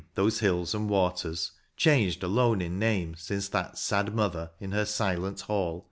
[0.15, 5.41] Those hills and waters, changed alone in name Since that sad mother, in her silent
[5.41, 5.79] hall.